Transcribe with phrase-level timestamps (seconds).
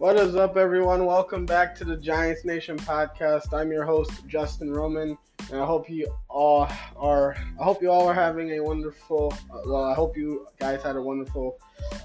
[0.00, 1.04] What is up, everyone?
[1.04, 3.52] Welcome back to the Giants Nation podcast.
[3.52, 5.18] I'm your host, Justin Roman,
[5.50, 7.36] and I hope you all are.
[7.60, 9.34] I hope you all are having a wonderful.
[9.52, 11.58] Uh, well, I hope you guys had a wonderful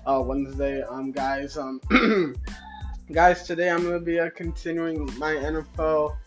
[0.06, 0.82] uh, Wednesday.
[0.82, 1.80] Um, guys, um,
[3.14, 6.18] guys, today I'm gonna be uh, continuing my NFL.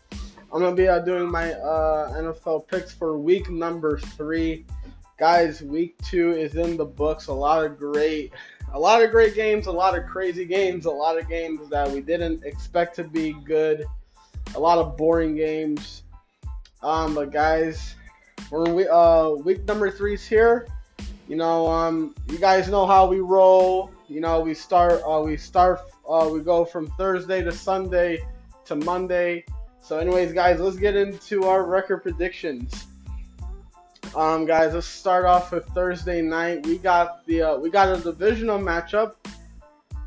[0.50, 4.64] I'm gonna be uh, doing my uh, NFL picks for week number three.
[5.18, 7.26] Guys, week two is in the books.
[7.26, 8.32] A lot of great
[8.74, 11.90] a lot of great games, a lot of crazy games, a lot of games that
[11.90, 13.84] we didn't expect to be good,
[14.54, 16.02] a lot of boring games.
[16.82, 17.94] Um, but guys,
[18.50, 20.66] we're we uh week number three's here.
[21.28, 23.90] You know, um, you guys know how we roll.
[24.08, 28.18] You know, we start uh we start uh we go from Thursday to Sunday
[28.66, 29.44] to Monday.
[29.80, 32.87] So, anyways, guys, let's get into our record predictions.
[34.14, 36.66] Um, guys, let's start off with Thursday night.
[36.66, 39.14] We got the uh, we got a divisional matchup.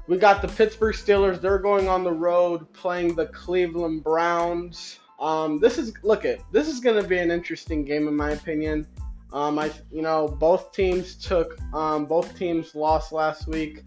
[0.08, 1.39] We got the Pittsburgh Steelers.
[1.39, 5.00] They're going on the road playing the Cleveland Browns.
[5.20, 8.31] Um, this is look at this is going to be an interesting game in my
[8.31, 8.88] opinion.
[9.31, 13.83] Um, I you know both teams took um, both teams lost last week.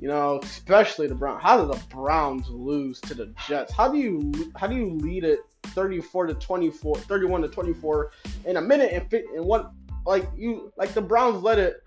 [0.00, 1.42] You know, especially the Browns.
[1.42, 3.72] How did the Browns lose to the Jets?
[3.72, 8.12] How do you how do you lead it 34 to 24, 31 to 24
[8.46, 9.72] in a minute and fit what
[10.06, 11.82] like you like the Browns led it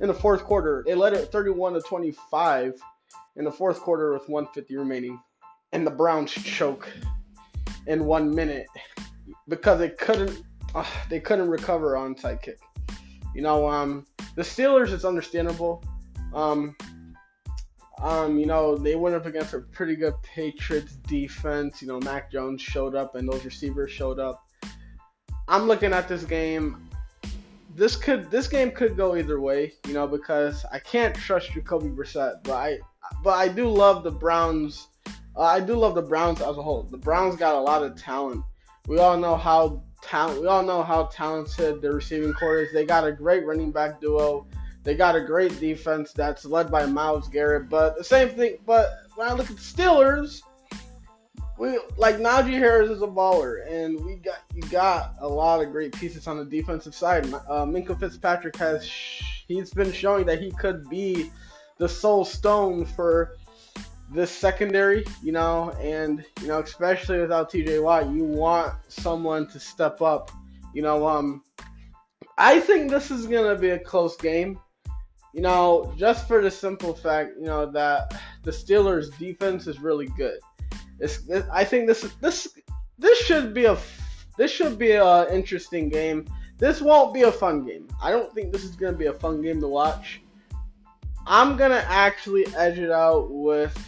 [0.00, 0.82] in the fourth quarter.
[0.86, 2.80] They led it 31 to 25
[3.36, 5.20] in the fourth quarter with 150 remaining,
[5.72, 6.88] and the Browns choke
[7.86, 8.66] in one minute
[9.48, 10.42] because they couldn't
[10.74, 12.58] uh, they couldn't recover on side kick.
[13.34, 15.84] You know, um, the Steelers it's understandable.
[16.34, 16.76] Um,
[18.00, 21.82] um, you know, they went up against a pretty good Patriots defense.
[21.82, 24.44] You know, Mac Jones showed up and those receivers showed up.
[25.48, 26.88] I'm looking at this game.
[27.74, 31.88] This could this game could go either way, you know, because I can't trust Jacoby
[31.88, 32.78] Brissett, but I
[33.22, 34.88] but I do love the Browns.
[35.36, 36.82] Uh, I do love the Browns as a whole.
[36.84, 38.42] The Browns got a lot of talent.
[38.88, 40.40] We all know how talent.
[40.40, 42.72] We all know how talented the receiving corps is.
[42.72, 44.46] They got a great running back duo.
[44.88, 47.68] They got a great defense that's led by Myles Garrett.
[47.68, 48.56] But the same thing.
[48.64, 50.40] But when I look at the Steelers,
[51.58, 55.72] we like Najee Harris is a baller, and we got you got a lot of
[55.72, 57.26] great pieces on the defensive side.
[57.26, 58.90] Uh, Minkah Fitzpatrick has
[59.46, 61.30] he's been showing that he could be
[61.76, 63.36] the sole stone for
[64.10, 69.60] this secondary, you know, and you know, especially without TJ Watt, you want someone to
[69.60, 70.30] step up.
[70.72, 71.42] You know, um,
[72.38, 74.58] I think this is gonna be a close game.
[75.38, 80.08] You know, just for the simple fact, you know, that the Steelers' defense is really
[80.16, 80.40] good.
[80.98, 82.48] It's, it, I think this this
[82.98, 83.78] this should be a
[84.36, 86.26] this should be an interesting game.
[86.56, 87.86] This won't be a fun game.
[88.02, 90.22] I don't think this is gonna be a fun game to watch.
[91.24, 93.78] I'm gonna actually edge it out with.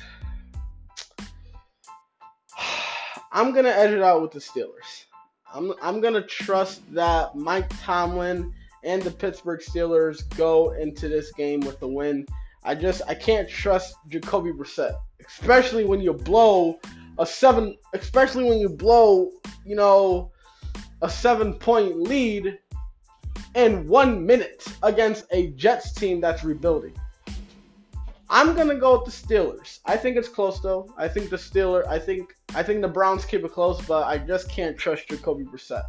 [3.32, 5.06] I'm gonna edge it out with the Steelers.
[5.52, 8.54] I'm I'm gonna trust that Mike Tomlin
[8.84, 12.26] and the Pittsburgh Steelers go into this game with a win.
[12.64, 14.94] I just I can't trust Jacoby Brissett,
[15.26, 16.78] especially when you blow
[17.18, 19.30] a seven, especially when you blow,
[19.64, 20.30] you know,
[21.02, 22.58] a seven point lead
[23.54, 26.94] in one minute against a Jets team that's rebuilding.
[28.32, 29.80] I'm gonna go with the Steelers.
[29.86, 30.92] I think it's close though.
[30.96, 31.86] I think the Steelers.
[31.88, 35.44] I think I think the Browns keep it close, but I just can't trust Jacoby
[35.44, 35.84] Brissett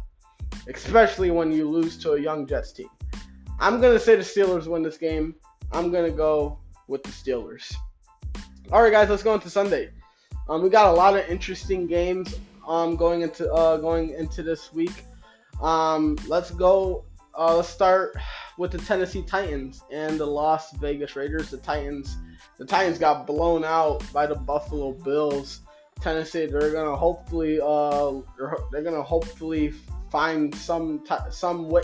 [0.68, 2.88] especially when you lose to a young Jets team.
[3.60, 5.34] I'm going to say the Steelers win this game.
[5.72, 6.58] I'm going to go
[6.88, 7.72] with the Steelers.
[8.70, 9.90] All right, guys, let's go into Sunday.
[10.48, 14.72] Um, we got a lot of interesting games um, going into uh, going into this
[14.72, 15.04] week.
[15.60, 17.04] Um, let's go.
[17.38, 18.16] Uh, let's start
[18.58, 21.50] with the Tennessee Titans and the Las Vegas Raiders.
[21.50, 22.16] The Titans,
[22.58, 25.60] the Titans got blown out by the Buffalo Bills.
[26.02, 29.72] Tennessee, they're gonna hopefully, uh, they're, they're gonna hopefully
[30.10, 31.82] find some some way.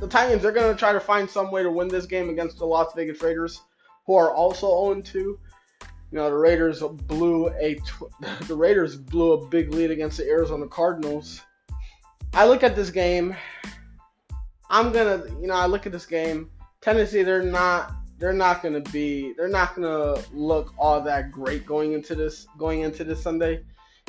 [0.00, 2.64] The Titans they're to try to find some way to win this game against the
[2.64, 3.62] Las Vegas Raiders,
[4.06, 5.18] who are also 0 2.
[5.18, 5.38] You
[6.12, 8.12] know, the Raiders blew a tw-
[8.48, 11.42] the Raiders blew a big lead against the Arizona Cardinals.
[12.32, 13.34] I look at this game.
[14.70, 16.50] I'm gonna, you know, I look at this game.
[16.80, 21.92] Tennessee, they're not, they're not gonna be, they're not gonna look all that great going
[21.92, 23.64] into this, going into this Sunday.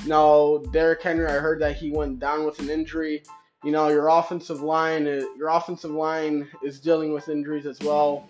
[0.06, 3.24] No, Derrick Henry, I heard that he went down with an injury.
[3.64, 8.26] You know, your offensive line, uh, your offensive line is dealing with injuries as well,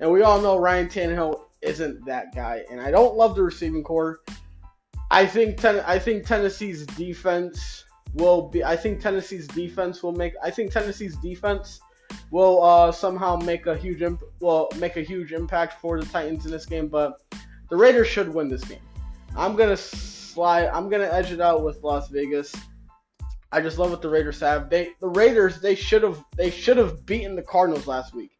[0.00, 2.64] and we all know Ryan Tannehill isn't that guy.
[2.70, 4.20] And I don't love the receiving corps.
[5.10, 8.62] I think ten, I think Tennessee's defense will be.
[8.62, 10.34] I think Tennessee's defense will make.
[10.42, 11.80] I think Tennessee's defense
[12.34, 14.24] will uh, somehow make a huge imp-
[14.76, 16.88] make a huge impact for the Titans in this game.
[16.88, 17.22] But
[17.70, 18.80] the Raiders should win this game.
[19.36, 20.66] I'm gonna slide.
[20.66, 22.52] I'm gonna edge it out with Las Vegas.
[23.52, 24.68] I just love what the Raiders have.
[24.68, 28.32] They the Raiders they should have they should have beaten the Cardinals last week.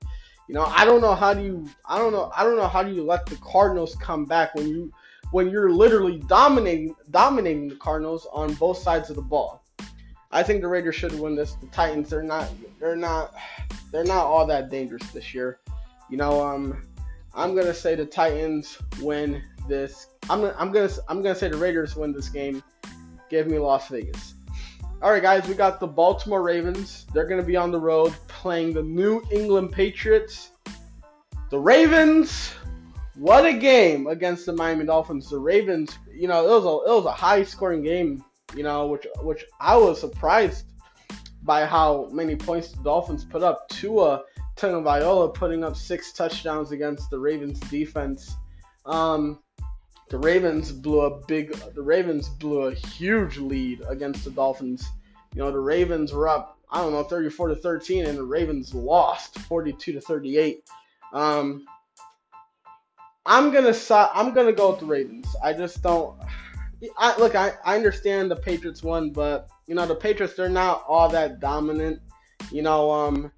[0.48, 2.82] You know, I don't know how do you I don't know I don't know how
[2.82, 4.92] do you let the Cardinals come back when you
[5.30, 9.63] when you're literally dominating dominating the Cardinals on both sides of the ball.
[10.34, 11.54] I think the Raiders should win this.
[11.54, 12.50] The Titans they're not
[12.80, 13.34] they're not
[13.92, 15.60] they're not all that dangerous this year.
[16.10, 16.84] You know, um
[17.34, 20.08] I'm gonna say the Titans win this.
[20.28, 22.62] I'm I'm gonna I'm gonna say the Raiders win this game.
[23.30, 24.34] Give me Las Vegas.
[25.00, 27.06] All right, guys, we got the Baltimore Ravens.
[27.14, 30.50] They're gonna be on the road playing the New England Patriots.
[31.50, 32.52] The Ravens.
[33.16, 35.30] What a game against the Miami Dolphins.
[35.30, 38.24] The Ravens, you know, it was a it was a high scoring game,
[38.54, 40.66] you know, which which I was surprised
[41.42, 43.68] by how many points the Dolphins put up.
[43.68, 44.22] Tua
[44.56, 48.34] Tagovailoa putting up six touchdowns against the Ravens defense.
[48.86, 49.40] Um,
[50.08, 51.52] the Ravens blew a big.
[51.74, 54.86] The Ravens blew a huge lead against the Dolphins.
[55.34, 56.58] You know, the Ravens were up.
[56.70, 60.64] I don't know, 34 to 13, and the Ravens lost 42 to 38.
[61.12, 61.66] Um,
[63.26, 63.74] I'm gonna
[64.14, 65.34] I'm gonna go with the Ravens.
[65.42, 66.16] I just don't.
[66.98, 67.34] I look.
[67.34, 71.40] I, I understand the Patriots won, but you know the Patriots they're not all that
[71.40, 72.00] dominant.
[72.50, 73.32] You know, um,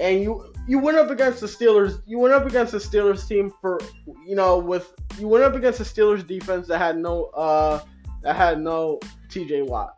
[0.00, 2.02] and you you went up against the Steelers.
[2.06, 3.80] You went up against the Steelers team for
[4.26, 7.82] you know with you went up against the Steelers defense that had no uh
[8.22, 9.62] that had no T.J.
[9.62, 9.96] Watt.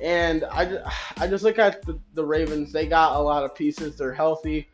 [0.00, 2.72] And I just, I just look at the, the Ravens.
[2.72, 3.96] They got a lot of pieces.
[3.96, 4.68] They're healthy.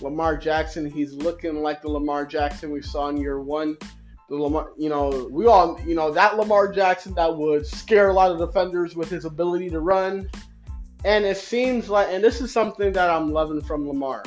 [0.00, 3.76] Lamar Jackson, he's looking like the Lamar Jackson we saw in year one.
[4.28, 8.12] The Lamar, you know, we all, you know, that Lamar Jackson that would scare a
[8.12, 10.28] lot of defenders with his ability to run.
[11.04, 14.22] And it seems like, and this is something that I'm loving from Lamar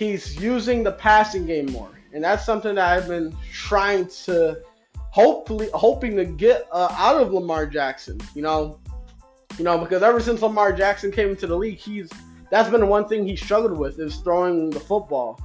[0.00, 4.60] he's using the passing game more, and that's something that I've been trying to
[5.10, 8.18] hopefully hoping to get uh, out of Lamar Jackson.
[8.34, 8.80] You know,
[9.58, 12.10] you know because ever since Lamar Jackson came into the league, he's
[12.50, 15.38] that's been one thing he struggled with is throwing the football,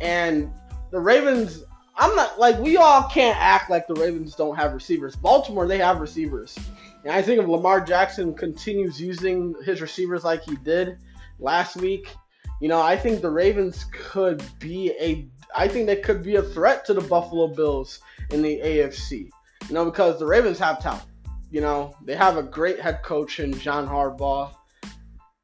[0.00, 0.52] and
[0.90, 1.64] the Ravens.
[1.96, 5.14] I'm not like we all can't act like the Ravens don't have receivers.
[5.14, 6.58] Baltimore, they have receivers.
[7.04, 10.98] And I think if Lamar Jackson continues using his receivers like he did
[11.38, 12.14] last week,
[12.60, 16.42] you know, I think the Ravens could be a I think they could be a
[16.42, 18.00] threat to the Buffalo Bills
[18.30, 19.28] in the AFC.
[19.68, 21.04] You know, because the Ravens have talent.
[21.50, 24.54] You know, they have a great head coach in John Harbaugh.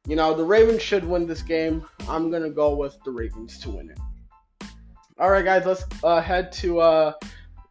[0.06, 1.84] You know, the Ravens should win this game.
[2.08, 3.98] I'm gonna go with the Ravens to win it.
[5.18, 7.12] All right, guys, let's uh, head to uh,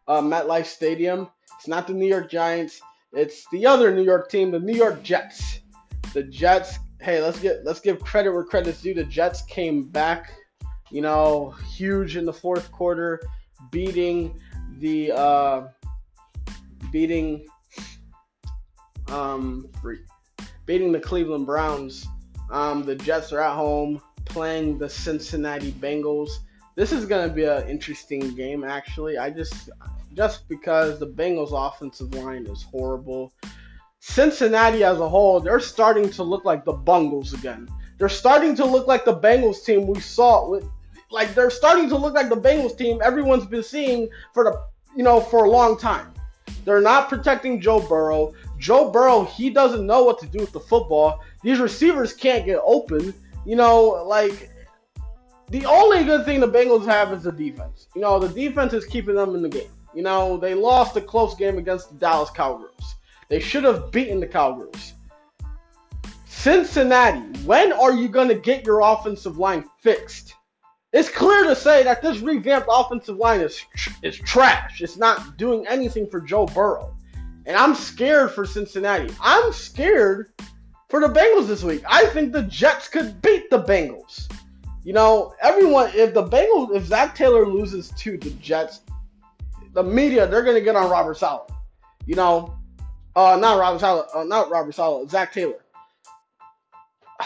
[0.06, 1.28] uh, MetLife Stadium.
[1.56, 2.82] It's not the New York Giants.
[3.12, 5.60] It's the other New York team, the New York Jets.
[6.12, 8.94] The Jets hey, let's get let's give credit where credit's due.
[8.94, 10.32] The Jets came back,
[10.90, 13.20] you know, huge in the fourth quarter,
[13.70, 14.38] beating
[14.78, 15.68] the uh,
[16.92, 17.46] beating
[19.08, 19.68] um
[20.66, 22.06] beating the Cleveland Browns.
[22.50, 26.30] Um, the Jets are at home playing the Cincinnati Bengals.
[26.78, 29.18] This is going to be an interesting game, actually.
[29.18, 29.68] I just
[30.14, 33.32] just because the Bengals' offensive line is horrible.
[33.98, 37.68] Cincinnati as a whole, they're starting to look like the Bungles again.
[37.98, 40.64] They're starting to look like the Bengals team we saw with
[41.10, 44.62] like they're starting to look like the Bengals team everyone's been seeing for the
[44.94, 46.14] you know for a long time.
[46.64, 48.34] They're not protecting Joe Burrow.
[48.56, 51.24] Joe Burrow, he doesn't know what to do with the football.
[51.42, 53.12] These receivers can't get open.
[53.44, 54.52] You know, like
[55.50, 57.88] the only good thing the Bengals have is the defense.
[57.94, 59.70] You know, the defense is keeping them in the game.
[59.94, 62.96] You know, they lost a close game against the Dallas Cowgirls.
[63.28, 64.94] They should have beaten the Cowgirls.
[66.26, 70.34] Cincinnati, when are you going to get your offensive line fixed?
[70.92, 73.60] It's clear to say that this revamped offensive line is
[74.02, 74.80] is trash.
[74.80, 76.96] It's not doing anything for Joe Burrow.
[77.44, 79.12] And I'm scared for Cincinnati.
[79.20, 80.32] I'm scared
[80.88, 81.82] for the Bengals this week.
[81.86, 84.30] I think the Jets could beat the Bengals.
[84.84, 88.80] You know, everyone if the Bengals if Zac Taylor loses to the Jets,
[89.74, 91.50] the media they're gonna get on Robert Saleh.
[92.06, 92.58] You know,
[93.18, 94.06] uh, not Robert Saleh.
[94.14, 95.10] Uh, not Robert Saleh.
[95.10, 95.58] Zac Taylor.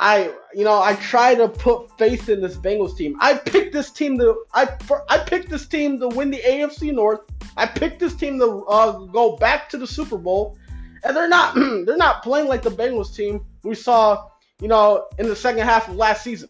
[0.00, 3.16] I, you know, I try to put faith in this Bengals team.
[3.20, 4.68] I picked this team to, I,
[5.08, 7.20] I picked this team to win the AFC North.
[7.56, 10.56] I picked this team to uh, go back to the Super Bowl,
[11.04, 11.54] and they're not,
[11.86, 14.28] they're not playing like the Bengals team we saw,
[14.60, 16.48] you know, in the second half of last season.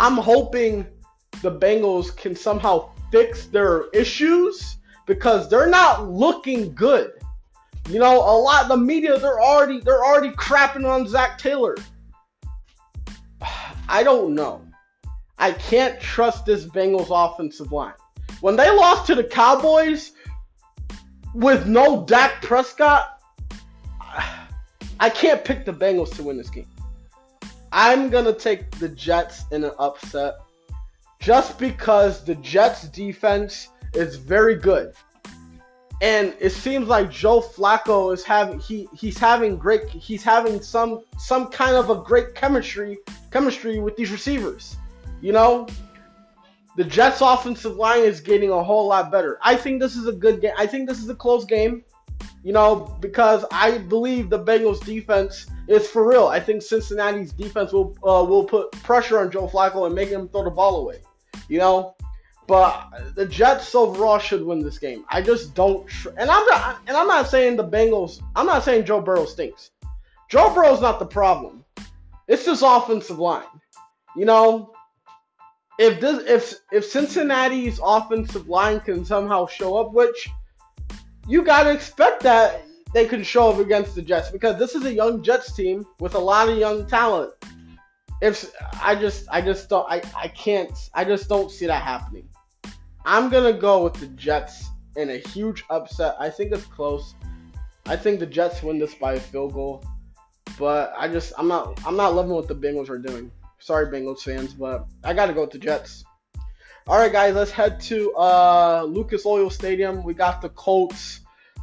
[0.00, 0.86] I'm hoping
[1.42, 7.12] the Bengals can somehow fix their issues because they're not looking good.
[7.86, 11.76] You know, a lot of the media they're already they're already crapping on Zac Taylor.
[13.90, 14.62] I don't know.
[15.38, 17.92] I can't trust this Bengals offensive line.
[18.40, 20.12] When they lost to the Cowboys,
[21.34, 23.20] with no Dak Prescott,
[24.98, 26.69] I can't pick the Bengals to win this game.
[27.72, 30.38] I'm gonna take the Jets in an upset
[31.20, 34.94] just because the Jets defense is very good.
[36.02, 41.02] And it seems like Joe Flacco is having he he's having great he's having some
[41.18, 42.98] some kind of a great chemistry
[43.30, 44.76] chemistry with these receivers.
[45.20, 45.68] You know,
[46.76, 49.38] the Jets offensive line is getting a whole lot better.
[49.42, 50.54] I think this is a good game.
[50.56, 51.84] I think this is a close game.
[52.42, 56.26] You know, because I believe the Bengals defense is for real.
[56.26, 60.28] I think Cincinnati's defense will uh, will put pressure on Joe Flacco and make him
[60.28, 61.00] throw the ball away.
[61.48, 61.94] You know,
[62.46, 65.04] but the Jets overall should win this game.
[65.08, 65.86] I just don't.
[65.86, 66.80] Tr- and I'm not.
[66.88, 68.20] And I'm not saying the Bengals.
[68.34, 69.70] I'm not saying Joe Burrow stinks.
[70.28, 71.64] Joe Burrow's not the problem.
[72.26, 73.44] It's this offensive line.
[74.16, 74.72] You know,
[75.78, 80.28] if this if if Cincinnati's offensive line can somehow show up, which
[81.28, 84.92] you gotta expect that they can show up against the Jets because this is a
[84.92, 87.32] young Jets team with a lot of young talent.
[88.20, 92.28] If I just I just don't I, I can't I just don't see that happening.
[93.04, 96.16] I'm gonna go with the Jets in a huge upset.
[96.18, 97.14] I think it's close.
[97.86, 99.84] I think the Jets win this by a field goal.
[100.58, 103.30] But I just I'm not I'm not loving what the Bengals are doing.
[103.58, 106.04] Sorry Bengals fans, but I gotta go with the Jets.
[106.88, 110.02] Alright guys, let's head to uh, Lucas Oil Stadium.
[110.02, 111.20] We got the Colts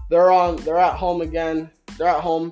[0.09, 0.57] they're on.
[0.57, 1.69] They're at home again.
[1.97, 2.51] They're at home,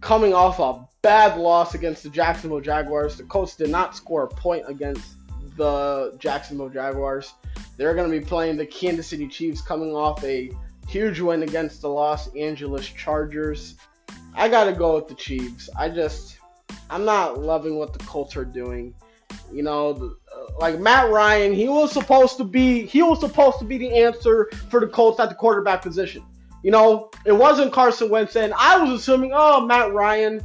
[0.00, 3.16] coming off a bad loss against the Jacksonville Jaguars.
[3.16, 5.16] The Colts did not score a point against
[5.56, 7.34] the Jacksonville Jaguars.
[7.76, 10.50] They're going to be playing the Kansas City Chiefs, coming off a
[10.86, 13.76] huge win against the Los Angeles Chargers.
[14.34, 15.68] I got to go with the Chiefs.
[15.76, 16.38] I just,
[16.90, 18.94] I'm not loving what the Colts are doing.
[19.50, 23.58] You know, the, uh, like Matt Ryan, he was supposed to be, he was supposed
[23.58, 26.22] to be the answer for the Colts at the quarterback position.
[26.62, 30.40] You know, it wasn't Carson Wentz, and I was assuming, oh, Matt Ryan.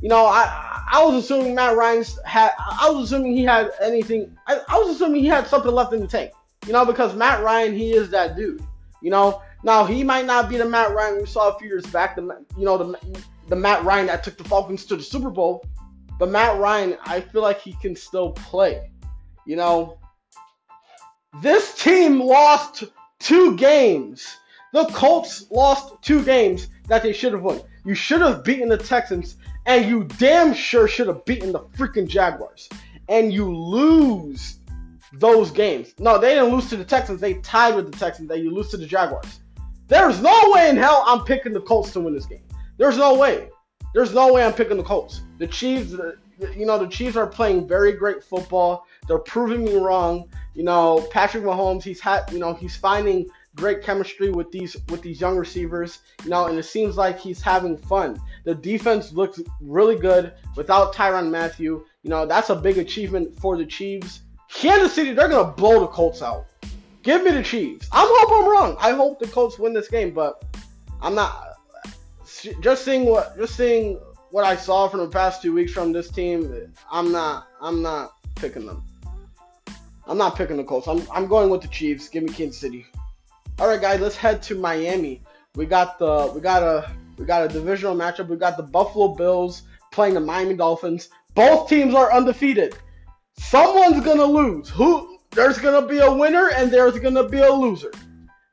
[0.00, 2.52] You know, I I was assuming Matt Ryan had.
[2.58, 4.36] I was assuming he had anything.
[4.46, 6.32] I, I was assuming he had something left in the tank.
[6.66, 8.62] You know, because Matt Ryan, he is that dude.
[9.02, 11.86] You know, now he might not be the Matt Ryan we saw a few years
[11.86, 12.16] back.
[12.16, 12.22] The
[12.56, 15.64] you know the the Matt Ryan that took the Falcons to the Super Bowl,
[16.18, 18.90] but Matt Ryan, I feel like he can still play.
[19.46, 19.98] You know,
[21.42, 22.84] this team lost
[23.18, 24.36] two games
[24.72, 27.60] the Colts lost two games that they should have won.
[27.84, 32.06] You should have beaten the Texans, and you damn sure should have beaten the freaking
[32.06, 32.68] Jaguars.
[33.08, 34.58] And you lose
[35.14, 35.94] those games.
[35.98, 37.20] No, they didn't lose to the Texans.
[37.20, 38.28] They tied with the Texans.
[38.28, 39.40] That you lose to the Jaguars.
[39.86, 42.42] There's no way in hell I'm picking the Colts to win this game.
[42.76, 43.48] There's no way.
[43.94, 45.22] There's no way I'm picking the Colts.
[45.38, 45.94] The Chiefs,
[46.54, 48.84] you know, the Chiefs are playing very great football.
[49.06, 50.28] They're proving me wrong.
[50.54, 53.26] You know, Patrick Mahomes, he's had, you know, he's finding
[53.58, 57.42] great chemistry with these with these young receivers, you know, and it seems like he's
[57.42, 58.18] having fun.
[58.44, 61.84] The defense looks really good without Tyrann Mathieu.
[62.02, 64.22] You know, that's a big achievement for the Chiefs.
[64.48, 66.46] Kansas City, they're gonna blow the Colts out.
[67.02, 67.88] Give me the Chiefs.
[67.92, 68.76] I'm hope I'm wrong.
[68.80, 70.42] I hope the Colts win this game, but
[71.02, 71.56] I'm not.
[72.60, 74.00] Just seeing what just seeing
[74.30, 78.12] what I saw from the past two weeks from this team, I'm not I'm not
[78.36, 78.84] picking them.
[80.06, 80.86] I'm not picking the Colts.
[80.86, 82.08] I'm, I'm going with the Chiefs.
[82.08, 82.86] Give me Kansas City.
[83.60, 85.20] All right, guys, let's head to Miami.
[85.56, 88.28] We got the we got a we got a divisional matchup.
[88.28, 91.08] We got the Buffalo Bills playing the Miami Dolphins.
[91.34, 92.78] Both teams are undefeated.
[93.36, 94.68] Someone's gonna lose.
[94.68, 95.18] Who?
[95.32, 97.90] There's gonna be a winner and there's gonna be a loser.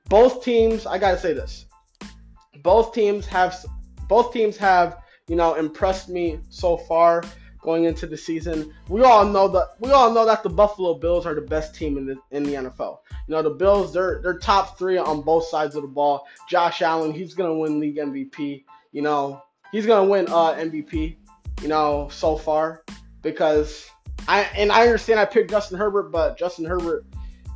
[0.10, 0.88] Both teams.
[0.88, 1.68] I gotta say this.
[2.64, 3.64] Both teams have
[4.10, 7.24] both teams have you know impressed me so far
[7.66, 8.74] going into the season.
[8.88, 11.98] We all know that we all know that the Buffalo Bills are the best team
[11.98, 13.00] in the in the NFL.
[13.28, 16.26] You know, the Bills they're they're top three on both sides of the ball.
[16.48, 18.64] Josh Allen, he's gonna win league MVP.
[18.92, 19.42] You know,
[19.72, 21.18] he's gonna win uh MVP.
[21.62, 22.84] You know, so far
[23.22, 23.90] because
[24.28, 27.06] I and I understand I picked Justin Herbert, but Justin Herbert,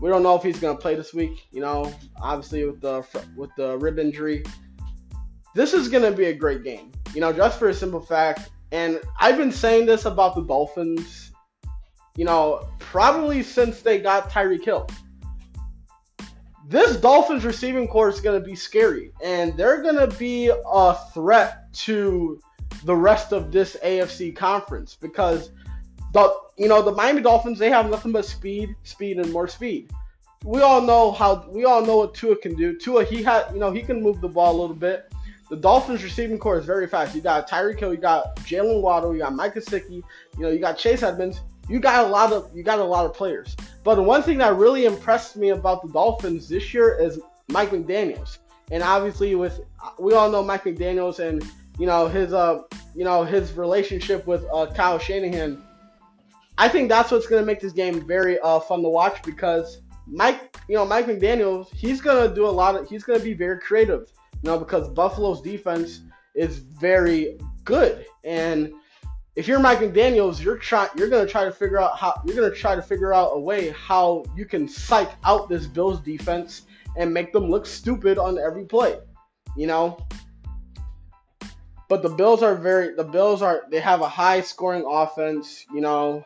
[0.02, 1.48] we don't know if he's gonna play this week.
[1.52, 3.06] You know, obviously with the
[3.38, 4.44] with the rib injury.
[5.56, 6.92] This is gonna be a great game.
[7.14, 11.32] You know, just for a simple fact, and I've been saying this about the Dolphins,
[12.16, 14.88] you know, probably since they got Tyreek Hill.
[16.68, 20.96] This Dolphins receiving corps is going to be scary, and they're going to be a
[21.14, 22.40] threat to
[22.84, 25.52] the rest of this AFC conference because
[26.14, 29.90] the you know the Miami Dolphins they have nothing but speed, speed, and more speed.
[30.44, 32.78] We all know how we all know what Tua can do.
[32.78, 35.09] Tua he had you know he can move the ball a little bit
[35.50, 37.16] the Dolphins receiving corps is very fast.
[37.16, 40.04] You got Tyreek Hill, you got Jaylen Waddle, you got Mike Gesicki,
[40.38, 41.42] you know, you got Chase Edmonds.
[41.68, 43.56] You got a lot of you got a lot of players.
[43.84, 47.70] But the one thing that really impressed me about the Dolphins this year is Mike
[47.70, 48.40] McDaniels.
[48.72, 49.62] and obviously with
[50.00, 51.44] we all know Mike McDaniel's and
[51.78, 52.62] you know his uh
[52.96, 55.62] you know his relationship with uh, Kyle Shanahan.
[56.58, 60.58] I think that's what's gonna make this game very uh, fun to watch because Mike,
[60.68, 64.12] you know Mike McDaniel's, he's gonna do a lot of he's gonna be very creative,
[64.42, 66.02] you know because Buffalo's defense
[66.36, 68.74] is very good and
[69.40, 72.54] if you're Mike McDaniel's, you're trying you're gonna try to figure out how you're gonna
[72.54, 76.64] try to figure out a way how you can psych out this Bills defense
[76.98, 79.00] and make them look stupid on every play.
[79.56, 80.06] You know?
[81.88, 85.80] But the Bills are very the Bills are they have a high scoring offense, you
[85.80, 86.26] know.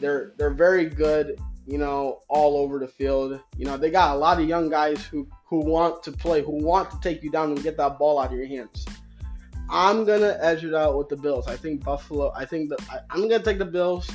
[0.00, 1.40] They're they're very good,
[1.70, 3.38] you know, all over the field.
[3.56, 6.52] You know, they got a lot of young guys who who want to play, who
[6.52, 8.84] want to take you down and get that ball out of your hands.
[9.70, 11.46] I'm gonna edge it out with the Bills.
[11.46, 12.32] I think Buffalo.
[12.34, 14.10] I think that I, am gonna take the Bills,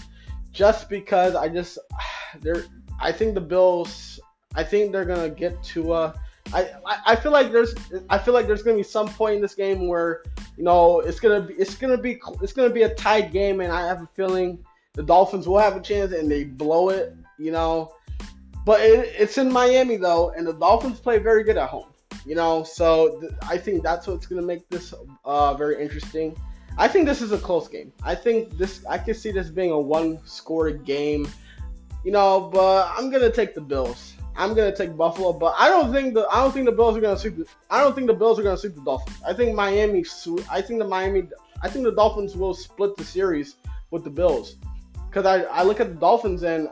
[0.52, 1.80] just because I just
[2.42, 2.66] they're.
[3.00, 4.20] I think the Bills.
[4.56, 6.14] I think they're gonna get to a.
[6.54, 6.70] I,
[7.06, 7.74] I feel like there's
[8.10, 10.24] I feel like there's gonna be some point in this game where
[10.58, 13.72] you know it's gonna be it's gonna be it's gonna be a tight game and
[13.72, 17.51] I have a feeling the Dolphins will have a chance and they blow it you
[17.51, 17.94] know
[18.65, 21.88] but it, it's in Miami though and the Dolphins play very good at home
[22.25, 26.36] you know, so th- I think that's what's going to make this uh, very interesting.
[26.77, 27.94] I think this is a close game.
[28.04, 31.27] I think this I can see this being a one-score game.
[32.04, 34.13] You know, but I'm gonna take the Bills.
[34.36, 37.01] I'm gonna take Buffalo, but I don't think the I don't think the Bills are
[37.01, 37.38] gonna sweep.
[37.38, 39.18] The, I don't think the Bills are gonna sweep the Dolphins.
[39.25, 40.06] I think Miami.
[40.51, 41.30] I think the Miami.
[41.63, 43.56] I think the Dolphins will split the series
[43.89, 44.58] with the Bills,
[45.10, 46.70] because I I look at the Dolphins and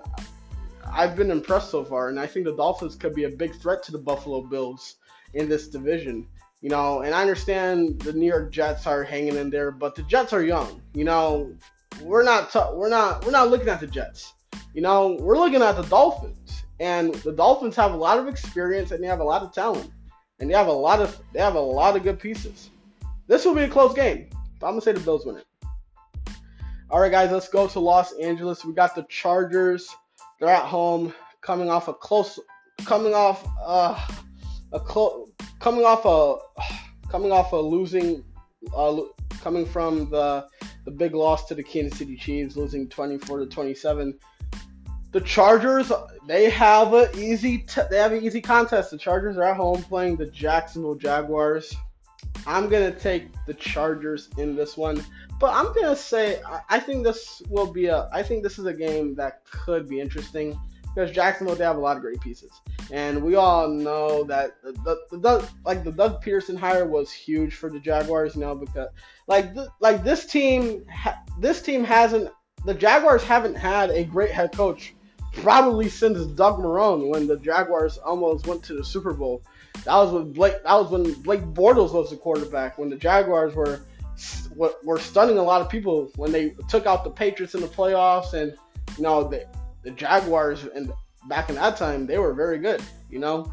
[0.91, 3.83] I've been impressed so far, and I think the Dolphins could be a big threat
[3.83, 4.95] to the Buffalo Bills
[5.33, 6.27] in this division.
[6.61, 10.03] You know, and I understand the New York Jets are hanging in there, but the
[10.03, 10.81] Jets are young.
[10.93, 11.53] You know,
[12.01, 14.33] we're not t- we're not we're not looking at the Jets.
[14.73, 18.91] You know, we're looking at the Dolphins, and the Dolphins have a lot of experience
[18.91, 19.91] and they have a lot of talent,
[20.39, 22.69] and they have a lot of they have a lot of good pieces.
[23.27, 24.29] This will be a close game.
[24.61, 25.45] I'm gonna say the Bills win it.
[26.89, 28.63] All right, guys, let's go to Los Angeles.
[28.63, 29.93] We got the Chargers.
[30.43, 32.37] They're at home, coming off a close,
[32.83, 33.97] coming off uh,
[34.73, 35.29] a clo-
[35.59, 36.35] coming off a
[37.09, 38.25] coming off a losing
[38.75, 39.03] uh,
[39.39, 40.45] coming from the
[40.83, 44.19] the big loss to the Kansas City Chiefs, losing 24 to 27.
[45.13, 45.93] The Chargers,
[46.27, 48.91] they have an easy t- they have an easy contest.
[48.91, 51.73] The Chargers are at home playing the Jacksonville Jaguars.
[52.45, 55.01] I'm gonna take the Chargers in this one,
[55.43, 58.73] but I'm gonna say I, think this will be a I think this is a
[58.73, 62.61] game that could be interesting because Jacksonville they have a lot of great pieces,
[62.93, 64.71] and we all know that the,
[65.11, 68.87] the, the like the Doug Pederson hire was huge for the Jaguars, you know, because
[69.27, 72.31] like th- like this team ha- this team hasn't
[72.63, 74.95] the Jaguars haven't had a great head coach
[75.33, 79.43] probably since Doug Marrone when the Jaguars almost went to the Super Bowl.
[79.83, 83.55] That was when Blake that was when Blake Bortles was the quarterback when the Jaguars
[83.55, 83.81] were
[84.55, 88.33] were stunning a lot of people when they took out the Patriots in the playoffs
[88.33, 88.53] and
[88.97, 89.45] you know they
[89.83, 90.91] the Jaguars and
[91.27, 92.81] back in that time they were very good.
[93.09, 93.51] You know,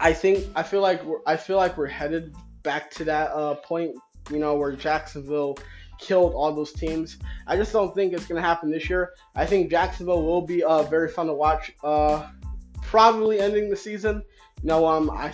[0.00, 3.54] I think I feel like we're, I feel like we're headed back to that uh,
[3.56, 3.96] point.
[4.30, 5.56] You know, where Jacksonville
[5.98, 7.18] killed all those teams.
[7.46, 9.14] I just don't think it's gonna happen this year.
[9.34, 11.72] I think Jacksonville will be uh, very fun to watch.
[11.82, 12.28] Uh,
[12.82, 14.22] probably ending the season.
[14.62, 15.32] You know, um, I,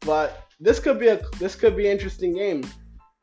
[0.00, 2.62] but this could be a this could be an interesting game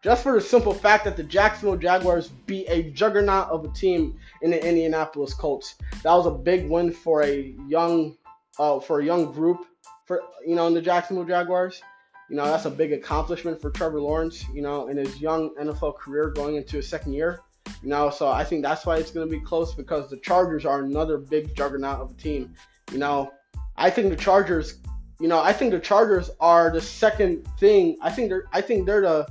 [0.03, 4.17] just for the simple fact that the Jacksonville Jaguars beat a juggernaut of a team
[4.41, 5.75] in the Indianapolis Colts.
[6.03, 8.15] That was a big win for a young,
[8.59, 9.65] uh, for a young group,
[10.05, 11.81] for you know, in the Jacksonville Jaguars.
[12.29, 14.45] You know, that's a big accomplishment for Trevor Lawrence.
[14.53, 17.41] You know, in his young NFL career, going into his second year.
[17.81, 20.65] You know, so I think that's why it's going to be close because the Chargers
[20.65, 22.53] are another big juggernaut of a team.
[22.91, 23.33] You know,
[23.75, 24.79] I think the Chargers.
[25.19, 27.97] You know, I think the Chargers are the second thing.
[28.01, 28.45] I think they're.
[28.53, 29.27] I think they're the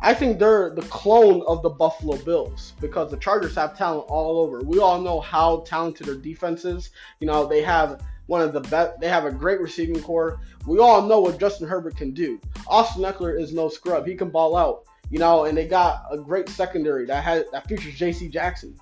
[0.00, 4.38] I think they're the clone of the Buffalo Bills because the Chargers have talent all
[4.40, 4.60] over.
[4.60, 6.90] We all know how talented their defense is.
[7.18, 9.00] You know, they have one of the best.
[9.00, 10.40] They have a great receiving corps.
[10.66, 12.40] We all know what Justin Herbert can do.
[12.68, 14.06] Austin Ekeler is no scrub.
[14.06, 14.84] He can ball out.
[15.10, 18.28] You know, and they got a great secondary that has that features J.C.
[18.28, 18.78] Jackson.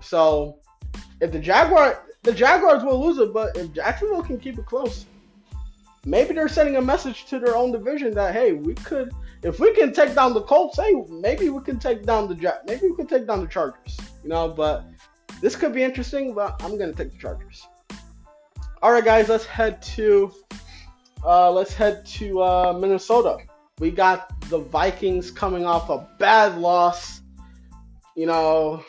[0.00, 0.58] So,
[1.20, 5.06] if the Jaguar, the Jaguars will lose it, but if Jacksonville can keep it close,
[6.04, 9.12] maybe they're sending a message to their own division that hey, we could
[9.44, 12.60] if we can take down the Colts, hey, maybe we can take down the Jack.
[12.66, 13.98] Maybe we can take down the Chargers.
[14.22, 14.86] You know, but
[15.40, 16.34] this could be interesting.
[16.34, 17.68] But I'm gonna take the Chargers.
[18.82, 20.32] All right, guys, let's head to
[21.24, 23.36] uh, let's head to uh, Minnesota.
[23.78, 27.20] We got the Vikings coming off a bad loss.
[28.16, 28.82] You know,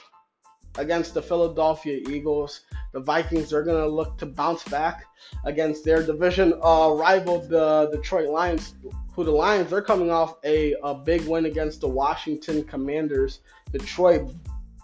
[0.78, 2.62] against the Philadelphia Eagles.
[2.94, 5.06] The Vikings are going to look to bounce back
[5.44, 8.76] against their division uh, rival, the Detroit Lions,
[9.15, 13.39] who the Lions are coming off a, a big win against the Washington Commanders.
[13.71, 14.30] Detroit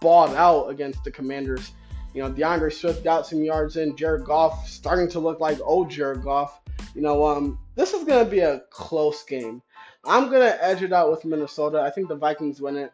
[0.00, 1.72] balled out against the Commanders.
[2.14, 3.94] You know, D'Andre Swift got some yards in.
[3.94, 6.60] Jared Goff starting to look like old Jared Goff.
[6.94, 9.62] You know, um, this is going to be a close game.
[10.04, 11.80] I'm going to edge it out with Minnesota.
[11.80, 12.92] I think the Vikings win it.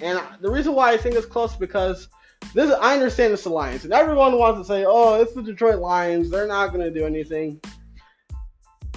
[0.00, 2.08] And the reason why I think it's close because
[2.54, 5.78] this I understand it's the Lions, and everyone wants to say, "Oh, it's the Detroit
[5.78, 6.30] Lions.
[6.30, 7.60] They're not going to do anything."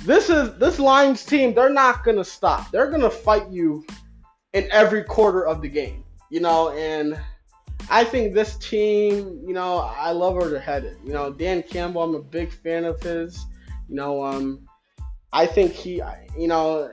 [0.06, 1.54] This is this Lions team.
[1.54, 2.72] They're not to stop.
[2.72, 3.86] They're to fight you
[4.54, 6.04] in every quarter of the game.
[6.30, 7.20] You know, and
[7.90, 9.42] I think this team.
[9.46, 10.98] You know, I love where they're headed.
[11.04, 12.04] You know, Dan Campbell.
[12.04, 13.46] I'm a big fan of his.
[13.90, 14.68] You know, um,
[15.34, 16.02] I think he.
[16.38, 16.92] You know,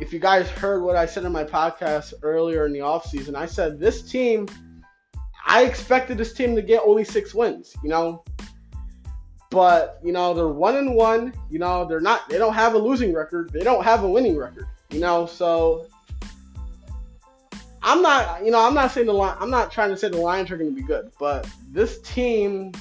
[0.00, 3.46] if you guys heard what I said in my podcast earlier in the offseason, I
[3.46, 4.46] said this team
[5.48, 8.22] I expected this team to get only six wins, you know.
[9.50, 12.78] But, you know, they're one and one, you know, they're not they don't have a
[12.78, 13.50] losing record.
[13.52, 15.86] They don't have a winning record, you know, so
[17.82, 20.18] I'm not, you know, I'm not saying the line I'm not trying to say the
[20.18, 22.72] Lions are gonna be good, but this team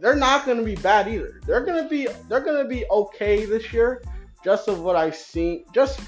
[0.00, 1.40] they're not gonna be bad either.
[1.46, 4.02] They're gonna be they're gonna be okay this year,
[4.44, 6.00] just of what I've seen just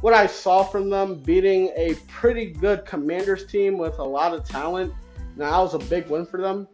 [0.00, 4.44] what I saw from them beating a pretty good commanders team with a lot of
[4.44, 4.94] talent
[5.36, 6.68] now, that was a big win for them.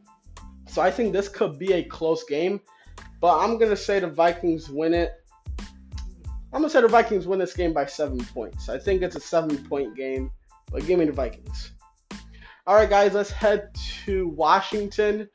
[0.66, 2.60] So I think this could be a close game.
[3.20, 5.12] But I'm going to say the Vikings win it.
[6.52, 8.68] I'm going to say the Vikings win this game by seven points.
[8.68, 10.30] I think it's a seven point game.
[10.70, 11.72] But give me the Vikings.
[12.66, 13.70] All right, guys, let's head
[14.04, 15.28] to Washington.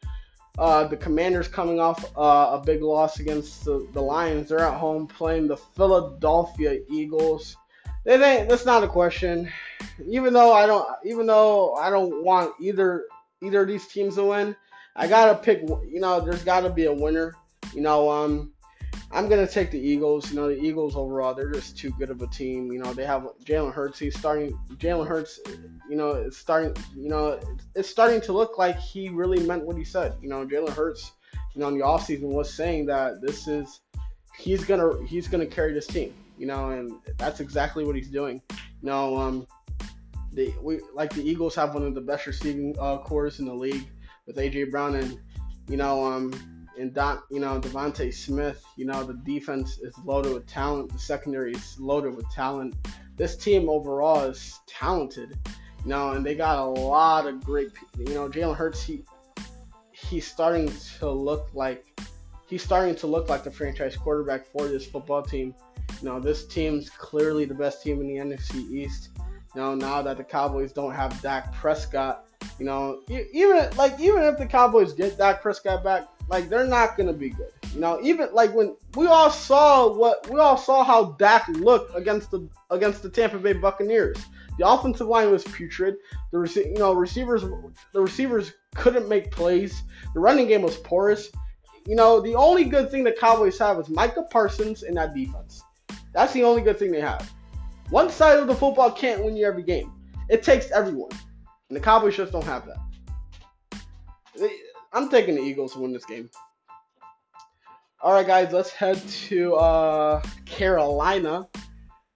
[0.60, 4.50] Uh, the Commanders coming off uh, a big loss against the, the, Lions.
[4.50, 7.56] They're at home playing the Philadelphia Eagles.
[8.06, 8.50] It ain't.
[8.50, 9.50] That's not a question.
[10.06, 10.86] Even though I don't.
[11.06, 13.06] Even though I don't want either
[13.42, 14.56] either of these teams to win.
[14.96, 15.62] I gotta pick.
[15.62, 17.36] You know, there's got to be a winner.
[17.74, 18.52] You know, um,
[19.12, 20.30] I'm gonna take the Eagles.
[20.32, 22.72] You know, the Eagles overall, they're just too good of a team.
[22.72, 24.00] You know, they have Jalen Hurts.
[24.00, 24.58] He's starting.
[24.76, 25.40] Jalen Hurts.
[25.90, 26.76] You know, it's starting.
[26.96, 27.40] You know,
[27.76, 30.16] it's starting to look like he really meant what he said.
[30.22, 31.14] You know, Jalen Hurts.
[31.54, 33.82] You know, in the offseason was saying that this is
[34.38, 36.14] he's gonna he's gonna carry this team.
[36.38, 38.42] You know, and that's exactly what he's doing.
[38.50, 39.48] You know, um,
[40.34, 43.54] the we like the Eagles have one of the best receiving uh, cores in the
[43.54, 43.88] league
[44.28, 45.20] with AJ Brown and
[45.68, 46.34] you know um
[46.78, 48.64] and Don you know DeVonta Smith.
[48.78, 50.92] You know the defense is loaded with talent.
[50.92, 52.76] The secondary is loaded with talent.
[53.18, 55.38] This team overall is talented.
[55.84, 57.72] You know, and they got a lot of great.
[57.98, 59.04] You know, Jalen Hurts he
[59.92, 61.86] he's starting to look like
[62.48, 65.56] he's starting to look like the franchise quarterback for this football team.
[66.02, 69.10] You know, this team's clearly the best team in the NFC East.
[69.56, 72.28] You know, now that the Cowboys don't have Dak Prescott,
[72.60, 76.98] you know, even like even if the Cowboys get Dak Prescott back, like they're not
[76.98, 77.52] gonna be good.
[77.74, 81.96] You know, even like when we all saw what we all saw how Dak looked
[81.96, 84.18] against the against the Tampa Bay Buccaneers.
[84.58, 85.96] The offensive line was putrid.
[86.32, 87.44] The rec- you know receivers
[87.94, 89.82] the receivers couldn't make plays.
[90.14, 91.32] The running game was porous.
[91.88, 95.64] You know, the only good thing the Cowboys have is Micah Parsons in that defense.
[96.14, 97.32] That's the only good thing they have.
[97.90, 99.92] One side of the football can't win you every game.
[100.30, 101.10] It takes everyone.
[101.72, 104.52] And the Cowboys just don't have that.
[104.92, 106.30] I'm taking the Eagles to win this game.
[108.02, 111.48] All right, guys, let's head to uh, Carolina.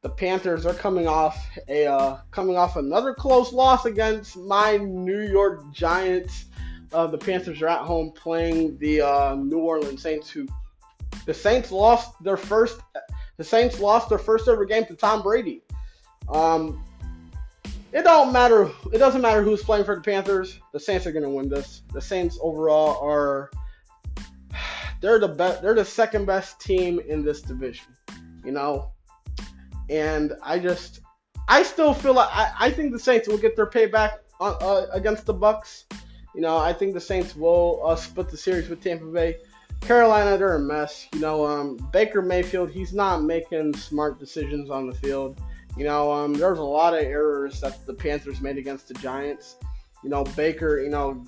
[0.01, 5.21] The Panthers are coming off a uh, coming off another close loss against my New
[5.21, 6.47] York Giants.
[6.91, 10.45] Uh, the Panthers are at home playing the uh, New Orleans Saints, who
[11.25, 12.81] the Saints lost their first.
[13.37, 15.61] The Saints lost their first ever game to Tom Brady.
[16.27, 16.83] Um,
[17.95, 18.69] it don't matter.
[18.91, 20.60] It doesn't matter who's playing for the Panthers.
[20.73, 21.81] The Saints are to win this.
[21.93, 23.49] The Saints overall are
[25.01, 25.62] they're the best.
[25.62, 27.95] They're the second best team in this division.
[28.43, 28.91] You know,
[29.89, 30.99] and I just
[31.47, 34.88] I still feel like I, I think the Saints will get their payback on, uh,
[34.91, 35.86] against the Bucks.
[36.36, 39.38] You know, I think the Saints will uh, split the series with Tampa Bay.
[39.79, 41.08] Carolina, they're a mess.
[41.13, 45.39] You know, um, Baker Mayfield, he's not making smart decisions on the field.
[45.77, 49.57] You know, um, there's a lot of errors that the Panthers made against the Giants.
[50.03, 51.25] You know, Baker, you know,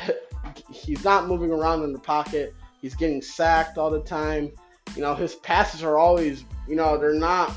[0.70, 2.54] he's not moving around in the pocket.
[2.80, 4.52] He's getting sacked all the time.
[4.96, 7.54] You know, his passes are always, you know, they're not,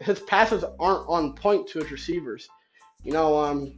[0.00, 2.48] his passes aren't on point to his receivers.
[3.02, 3.74] You know, um,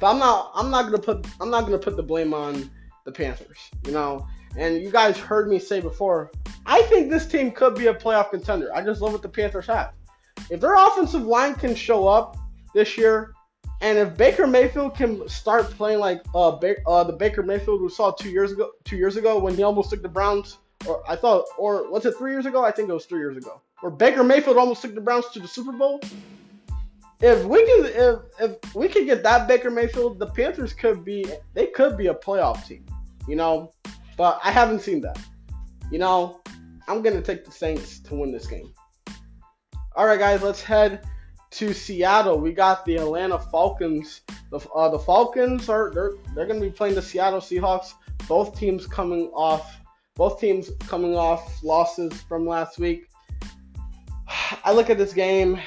[0.00, 2.70] but I'm not, I'm not gonna put, I'm not gonna put the blame on
[3.04, 3.58] the Panthers.
[3.86, 6.30] You know, and you guys heard me say before,
[6.66, 8.74] I think this team could be a playoff contender.
[8.74, 9.92] I just love what the Panthers have
[10.50, 12.36] if their offensive line can show up
[12.74, 13.32] this year,
[13.80, 17.88] And if Baker Mayfield can start playing like uh, ba- uh, the Baker Mayfield we
[17.88, 21.14] saw two years ago, two years ago when he almost took the Browns, or I
[21.14, 22.64] thought, or was it three years ago?
[22.64, 25.40] I think it was three years ago, where Baker Mayfield almost took the Browns to
[25.40, 26.00] the Super Bowl.
[27.20, 31.24] If we can, if if we can get that Baker Mayfield, the Panthers could be,
[31.54, 32.84] they could be a playoff team,
[33.28, 33.72] you know.
[34.16, 35.18] But I haven't seen that.
[35.92, 36.40] You know,
[36.88, 38.72] I'm gonna take the Saints to win this game.
[39.98, 41.04] All right, guys, let's head
[41.50, 42.38] to Seattle.
[42.38, 44.20] We got the Atlanta Falcons.
[44.52, 47.94] The, uh, the Falcons are they're they're gonna be playing the Seattle Seahawks.
[48.28, 49.80] Both teams coming off
[50.14, 53.08] both teams coming off losses from last week.
[54.64, 55.58] I look at this game.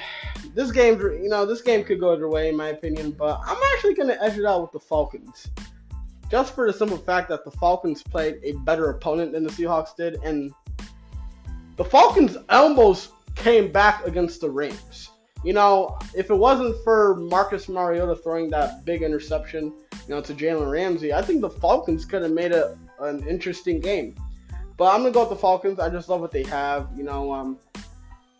[0.55, 3.61] This game, you know, this game could go either way in my opinion, but I'm
[3.73, 5.49] actually gonna edge it out with the Falcons.
[6.29, 9.93] Just for the simple fact that the Falcons played a better opponent than the Seahawks
[9.93, 10.53] did, and
[11.75, 15.09] the Falcons almost came back against the Rams.
[15.43, 20.33] You know, if it wasn't for Marcus Mariota throwing that big interception, you know, to
[20.33, 24.15] Jalen Ramsey, I think the Falcons could have made it an interesting game.
[24.77, 25.79] But I'm gonna go with the Falcons.
[25.79, 26.89] I just love what they have.
[26.95, 27.57] You know, um,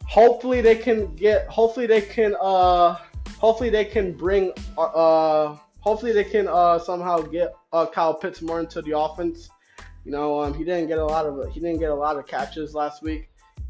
[0.06, 1.48] hopefully they can get.
[1.48, 2.36] Hopefully they can.
[2.40, 2.98] Uh,
[3.40, 4.54] hopefully they can bring.
[4.78, 9.50] Uh, hopefully they can uh somehow get uh Kyle Pitts more into the offense.
[10.06, 12.26] You know, um, he didn't get a lot of he didn't get a lot of
[12.28, 13.30] catches last week.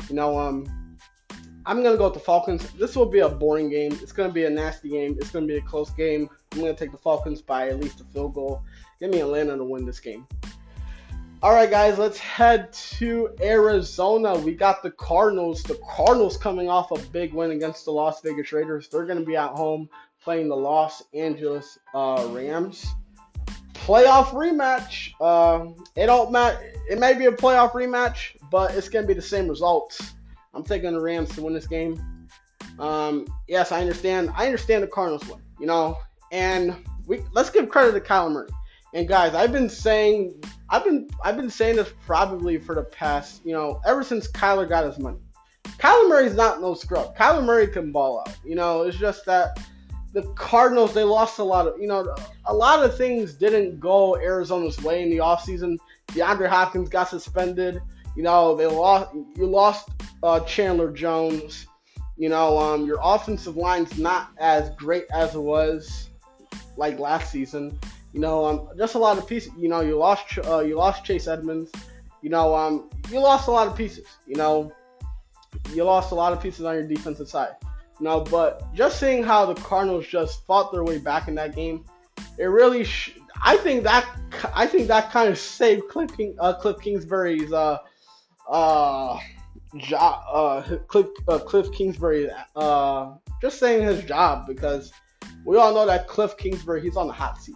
[0.09, 0.65] You know, um,
[1.65, 2.71] I'm gonna go with the Falcons.
[2.71, 3.91] This will be a boring game.
[4.01, 5.15] It's gonna be a nasty game.
[5.19, 6.27] It's gonna be a close game.
[6.51, 8.63] I'm gonna take the Falcons by at least a field goal.
[8.99, 10.27] Give me Atlanta to win this game.
[11.43, 14.37] All right, guys, let's head to Arizona.
[14.37, 15.61] We got the Cardinals.
[15.63, 18.89] The Cardinals coming off a big win against the Las Vegas Raiders.
[18.89, 19.87] They're gonna be at home
[20.23, 22.87] playing the Los Angeles uh, Rams.
[23.73, 25.13] Playoff rematch.
[25.19, 26.73] Uh, it don't matter.
[26.89, 30.13] It may be a playoff rematch, but it's gonna be the same results.
[30.53, 32.01] I'm taking the Rams to win this game.
[32.79, 34.31] Um, yes, I understand.
[34.35, 35.39] I understand the Cardinals win.
[35.59, 35.97] You know,
[36.31, 36.75] and
[37.07, 38.49] we let's give credit to Kyler Murray.
[38.93, 43.41] And guys, I've been saying, I've been, I've been saying this probably for the past,
[43.45, 45.19] you know, ever since Kyler got his money.
[45.77, 47.15] Kyler Murray's not no scrub.
[47.15, 48.35] Kyler Murray can ball out.
[48.43, 49.59] You know, it's just that
[50.13, 52.13] the Cardinals they lost a lot of, you know,
[52.45, 55.77] a lot of things didn't go Arizona's way in the offseason.
[56.07, 57.81] DeAndre Hopkins got suspended.
[58.15, 59.13] You know, they lost.
[59.35, 59.89] You lost
[60.23, 61.67] uh, Chandler Jones.
[62.17, 66.09] You know, um, your offensive line's not as great as it was
[66.77, 67.79] like last season.
[68.13, 69.51] You know, um, just a lot of pieces.
[69.57, 71.71] You know, you lost uh, you lost Chase Edmonds.
[72.21, 74.05] You know, um, you lost a lot of pieces.
[74.27, 74.71] You know,
[75.73, 77.55] you lost a lot of pieces on your defensive side.
[77.99, 81.55] You know, but just seeing how the Cardinals just fought their way back in that
[81.55, 81.85] game,
[82.37, 82.83] it really.
[82.83, 84.05] Sh- I think that
[84.53, 87.77] I think that kind of saved Cliff, King, uh, Cliff Kingsbury's uh,
[88.51, 89.17] uh,
[89.77, 94.91] job, uh, Cliff, uh, Cliff Kingsbury, uh, just saying his job because
[95.45, 97.55] we all know that Cliff Kingsbury, he's on the hot seat.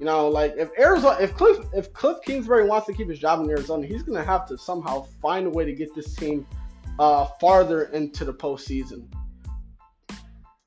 [0.00, 3.40] You know, like if Arizona, if Cliff, if Cliff Kingsbury wants to keep his job
[3.40, 6.44] in Arizona, he's gonna have to somehow find a way to get this team
[6.98, 9.06] uh, farther into the postseason.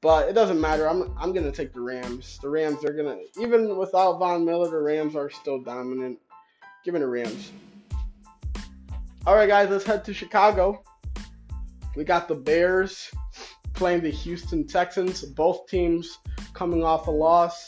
[0.02, 0.88] But it doesn't matter.
[0.88, 2.40] I'm I'm gonna take the Rams.
[2.42, 6.20] The Rams are gonna even without Von Miller, the Rams are still dominant.
[6.86, 7.52] Give me the Rams.
[9.28, 10.82] All right, guys, let's head to Chicago.
[11.98, 13.12] We got the Bears
[13.74, 15.22] playing the Houston Texans.
[15.22, 16.20] Both teams
[16.54, 17.68] coming off a loss.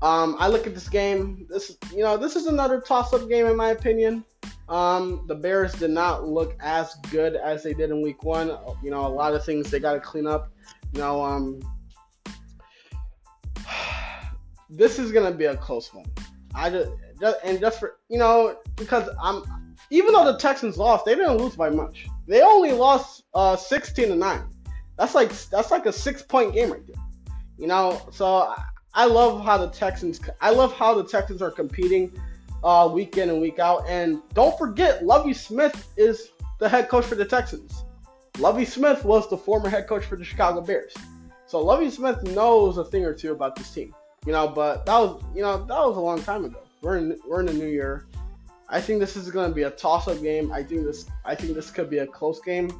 [0.00, 1.46] Um, I look at this game.
[1.50, 4.24] This, you know, this is another toss-up game in my opinion.
[4.70, 8.48] Um, the Bears did not look as good as they did in Week One.
[8.82, 10.50] You know, a lot of things they got to clean up.
[10.94, 11.60] You know, um,
[14.70, 16.06] this is gonna be a close one.
[16.54, 16.90] I just,
[17.20, 19.44] just and just for you know because I'm
[19.90, 22.06] even though the Texans lost, they didn't lose by much.
[22.26, 24.44] They only lost uh, 16 to nine.
[24.96, 27.02] That's like that's like a six point game right there.
[27.58, 28.54] You know, so
[28.94, 30.20] I love how the Texans.
[30.40, 32.12] I love how the Texans are competing
[32.62, 33.84] uh, week in and week out.
[33.88, 37.84] And don't forget, Lovie Smith is the head coach for the Texans.
[38.38, 40.94] Lovie Smith was the former head coach for the Chicago Bears.
[41.46, 43.94] So Lovie Smith knows a thing or two about this team.
[44.26, 46.62] You know, but that was you know that was a long time ago.
[46.82, 48.06] We're in we're in the new year.
[48.70, 50.52] I think this is going to be a toss-up game.
[50.52, 52.70] I think this I think this could be a close game,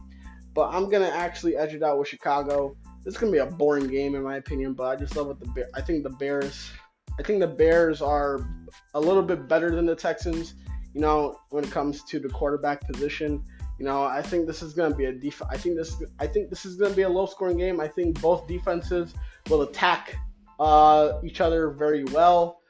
[0.55, 2.77] but I'm going to actually edge it out with Chicago.
[3.05, 5.27] This is going to be a boring game in my opinion, but I just love
[5.27, 5.69] what the.
[5.75, 6.71] I think the Bears.
[7.19, 8.47] I think the Bears are
[8.95, 10.55] a little bit better than the Texans.
[10.95, 13.43] You know, when it comes to the quarterback position.
[13.79, 16.03] You know, I think this is going to be a def- I think this.
[16.19, 17.81] I think this is going to be a low-scoring game.
[17.81, 19.15] I think both defenses
[19.49, 20.17] will attack
[20.61, 22.61] uh, each other very well,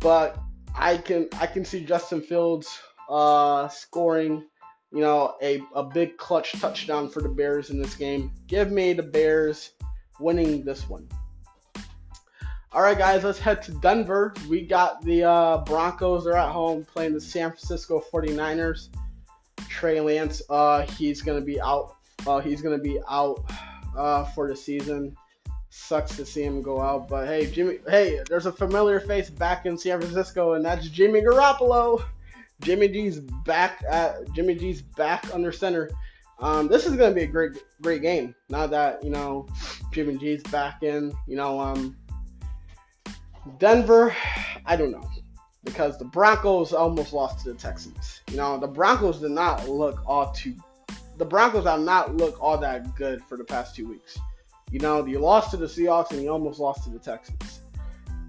[0.00, 0.38] but
[0.74, 4.44] I can I can see Justin Fields uh, scoring,
[4.92, 8.32] you know, a, a big clutch touchdown for the Bears in this game.
[8.46, 9.72] Give me the Bears
[10.20, 11.08] winning this one.
[12.72, 14.34] All right, guys, let's head to Denver.
[14.48, 16.24] We got the uh, Broncos.
[16.24, 18.88] They're at home playing the San Francisco 49ers.
[19.68, 21.96] Trey Lance, uh, he's gonna be out.
[22.26, 23.44] Uh, he's gonna be out
[23.96, 25.16] uh, for the season.
[25.76, 27.78] Sucks to see him go out, but hey, Jimmy.
[27.88, 32.02] Hey, there's a familiar face back in San Francisco, and that's Jimmy Garoppolo.
[32.60, 35.90] Jimmy G's back at Jimmy G's back under center.
[36.38, 38.36] Um, this is gonna be a great great game.
[38.48, 39.48] Now that you know
[39.92, 41.96] Jimmy G's back in, you know um
[43.58, 44.14] Denver,
[44.64, 45.06] I don't know.
[45.64, 48.20] Because the Broncos almost lost to the Texans.
[48.30, 50.54] You know, the Broncos did not look all too
[51.16, 54.18] the Broncos have not looked all that good for the past two weeks.
[54.74, 57.60] You know, you lost to the Seahawks and you almost lost to the Texans.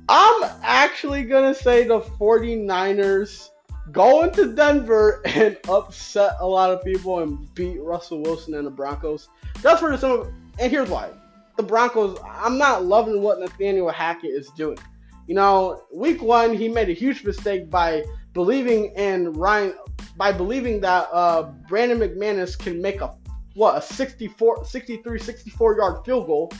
[0.07, 3.49] I'm actually gonna say the 49ers
[3.91, 8.69] go into Denver and upset a lot of people and beat Russell Wilson and the
[8.69, 9.27] Broncos.
[9.63, 11.09] That's for some and here's why.
[11.57, 14.77] The Broncos, I'm not loving what Nathaniel Hackett is doing.
[15.25, 18.03] You know, week one, he made a huge mistake by
[18.33, 19.73] believing in Ryan,
[20.15, 23.15] by believing that uh, Brandon McManus can make a
[23.55, 26.51] what a 64, 63, 64 yard field goal.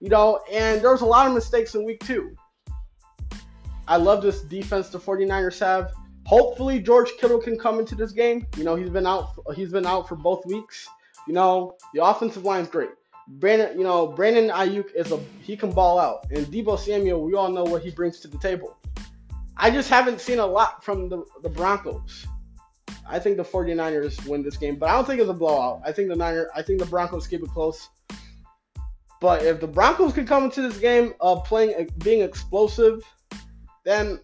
[0.00, 2.36] You know, and there was a lot of mistakes in week two.
[3.88, 5.92] I love this defense the 49ers have.
[6.26, 8.46] Hopefully George Kittle can come into this game.
[8.56, 10.88] You know, he's been out he's been out for both weeks.
[11.26, 12.90] You know, the offensive line's great.
[13.26, 17.34] Brandon, you know, Brandon Aiyuk is a he can ball out, and Deebo Samuel, we
[17.34, 18.76] all know what he brings to the table.
[19.56, 22.26] I just haven't seen a lot from the, the Broncos.
[23.06, 25.82] I think the 49ers win this game, but I don't think it's a blowout.
[25.84, 27.88] I think the Niners, I think the Broncos keep it close.
[29.20, 33.02] But if the Broncos could come into this game uh, playing being explosive,
[33.84, 34.20] then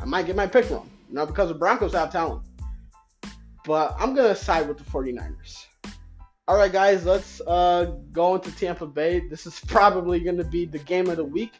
[0.00, 0.90] I might get my pick wrong.
[1.10, 2.42] Not because the Broncos have talent.
[3.64, 5.66] But I'm gonna side with the 49ers.
[6.46, 9.20] All right, guys, let's uh, go into Tampa Bay.
[9.30, 11.52] This is probably going to be the game of the week.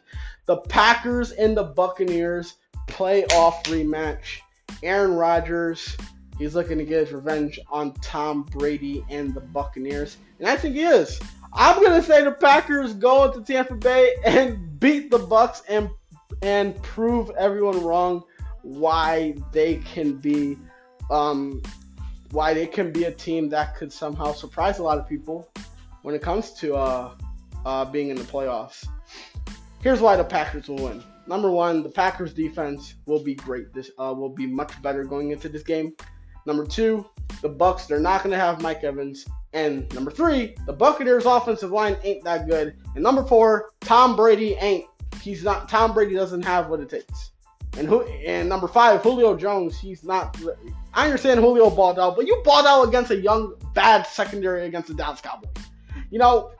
[0.45, 2.53] The Packers and the Buccaneers
[2.87, 4.41] playoff rematch.
[4.83, 5.95] Aaron Rodgers,
[6.37, 10.75] he's looking to get his revenge on Tom Brady and the Buccaneers, and I think
[10.75, 11.19] he is.
[11.53, 15.89] I'm to say the Packers go into Tampa Bay and beat the Bucks and
[16.41, 18.23] and prove everyone wrong
[18.61, 20.57] why they can be
[21.09, 21.61] um,
[22.31, 25.49] why they can be a team that could somehow surprise a lot of people
[26.01, 27.13] when it comes to uh,
[27.65, 28.87] uh, being in the playoffs.
[29.81, 31.03] Here's why the Packers will win.
[31.27, 33.73] Number one, the Packers defense will be great.
[33.73, 35.93] This uh, will be much better going into this game.
[36.45, 37.05] Number two,
[37.41, 39.25] the Bucks they're not going to have Mike Evans.
[39.53, 42.75] And number three, the Buccaneers offensive line ain't that good.
[42.93, 44.85] And number four, Tom Brady ain't.
[45.21, 45.67] He's not.
[45.67, 47.31] Tom Brady doesn't have what it takes.
[47.77, 48.03] And who?
[48.03, 49.79] And number five, Julio Jones.
[49.79, 50.37] He's not.
[50.93, 54.89] I understand Julio balled out, but you balled out against a young, bad secondary against
[54.89, 55.49] the Dallas Cowboys.
[56.11, 56.51] You know,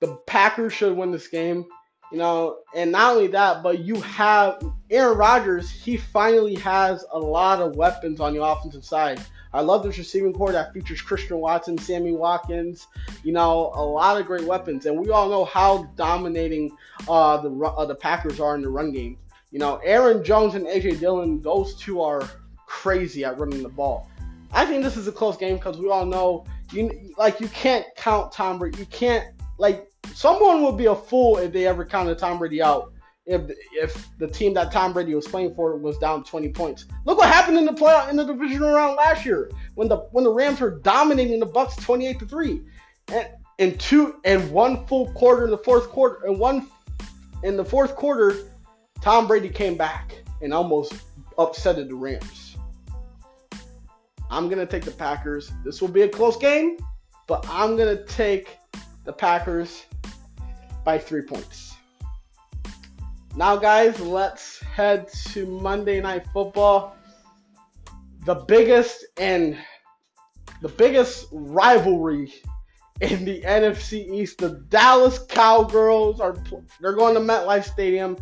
[0.00, 1.66] the Packers should win this game.
[2.12, 5.70] You know, and not only that, but you have Aaron Rodgers.
[5.70, 9.18] He finally has a lot of weapons on the offensive side.
[9.54, 12.86] I love this receiving corps that features Christian Watson, Sammy Watkins.
[13.22, 16.76] You know, a lot of great weapons, and we all know how dominating
[17.08, 19.18] uh, the uh, the Packers are in the run game.
[19.50, 22.22] You know, Aaron Jones and AJ Dillon, those two are
[22.66, 24.08] crazy at running the ball.
[24.52, 27.86] I think this is a close game because we all know you like you can't
[27.96, 28.78] count Tom Brady.
[28.78, 29.26] You can't
[29.58, 32.92] like someone would be a fool if they ever counted Tom Brady out.
[33.24, 36.86] If if the team that Tom Brady was playing for was down 20 points.
[37.04, 40.24] Look what happened in the playoff in the divisional round last year when the when
[40.24, 42.62] the Rams were dominating the Bucks 28 to 3.
[43.12, 46.66] And in two and one full quarter in the fourth quarter and one
[47.44, 48.50] in the fourth quarter
[49.02, 50.92] Tom Brady came back and almost
[51.38, 52.56] upsetted the Rams.
[54.30, 55.52] I'm to take the Packers.
[55.64, 56.78] This will be a close game,
[57.28, 58.58] but I'm to take
[59.04, 59.84] the Packers
[60.84, 61.76] by three points.
[63.34, 66.96] Now, guys, let's head to Monday Night Football.
[68.26, 69.56] The biggest and
[70.60, 72.32] the biggest rivalry
[73.00, 74.38] in the NFC East.
[74.38, 76.36] The Dallas Cowgirls are
[76.80, 78.16] they're going to MetLife Stadium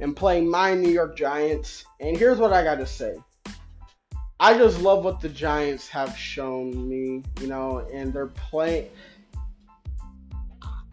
[0.00, 1.84] and playing my New York Giants.
[2.00, 3.14] And here's what I got to say.
[4.38, 8.90] I just love what the Giants have shown me, you know, and they're playing.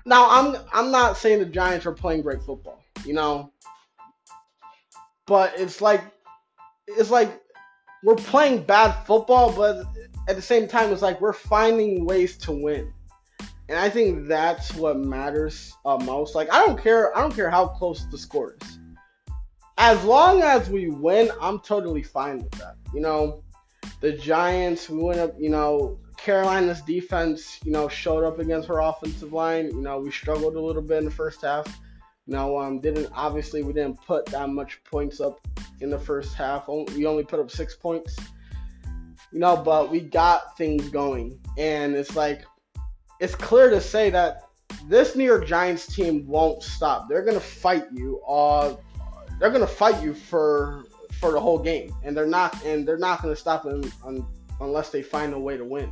[0.06, 3.52] Now, I'm I'm not saying the Giants are playing great football, you know,
[5.26, 6.02] but it's like
[6.88, 7.42] it's like
[8.04, 9.86] we're playing bad football, but
[10.28, 12.92] at the same time, it's like we're finding ways to win,
[13.70, 16.36] and I think that's what matters uh, most.
[16.36, 18.80] Like I don't care, I don't care how close the score is
[19.78, 22.76] as long as we win, I'm totally fine with that.
[22.94, 23.44] You know,
[24.02, 28.80] the Giants, we went up, you know, Carolina's defense, you know, showed up against her
[28.80, 29.66] offensive line.
[29.66, 31.68] You know, we struggled a little bit in the first half.
[32.26, 35.46] You know, um, didn't obviously we didn't put that much points up
[35.82, 36.70] in the first half.
[36.70, 38.16] We only put up six points.
[39.34, 42.46] You know, but we got things going, and it's like
[43.20, 44.44] it's clear to say that
[44.88, 47.10] this New York Giants team won't stop.
[47.10, 48.22] They're gonna fight you.
[48.22, 48.78] Uh,
[49.42, 50.86] they're gonna fight you for
[51.20, 54.26] for the whole game, and they're not and they're not gonna stop them un,
[54.62, 55.92] unless they find a way to win.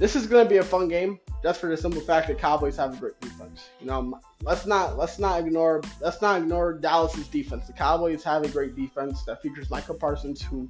[0.00, 2.94] This is gonna be a fun game, just for the simple fact that Cowboys have
[2.94, 3.68] a great defense.
[3.78, 7.68] You know, let's not let's not ignore let's not ignore Dallas's defense.
[7.68, 10.68] The Cowboys have a great defense that features Micah Parsons, who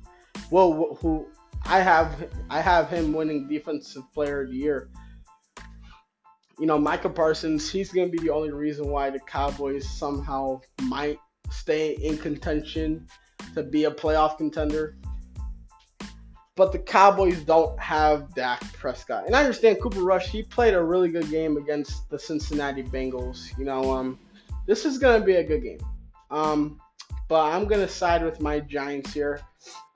[0.51, 1.27] well who
[1.65, 4.91] I have I have him winning Defensive Player of the Year
[6.61, 10.61] you know, Micah Parsons, he's going to be the only reason why the Cowboys somehow
[10.83, 11.19] might
[11.51, 13.07] stay in contention
[13.55, 14.99] to be a playoff contender.
[16.57, 19.27] But the Cowboys don't have Dak Prescott.
[19.27, 23.57] And I understand Cooper Rush, he played a really good game against the Cincinnati Bengals.
[23.57, 24.19] You know, um,
[24.67, 25.81] this is going to be a good game.
[26.31, 26.81] Um,
[27.29, 29.41] but I'm going to side with my Giants here.